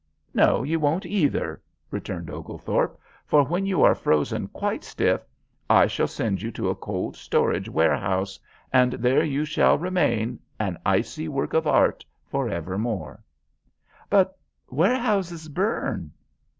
[0.33, 5.21] "No, you won't, either," returned Oglethorpe; "for when you are frozen quite stiff,
[5.69, 8.39] I shall send you to a cold storage warehouse,
[8.73, 13.23] and there shall you remain an icy work of art forever more."
[14.09, 14.35] "But
[14.71, 16.09] warehouses burn."